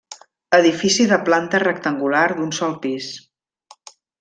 [0.59, 3.13] Edifici de planta rectangular d'un sol pis.